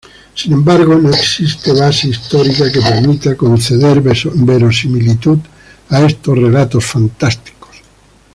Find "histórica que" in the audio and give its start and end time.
2.09-2.81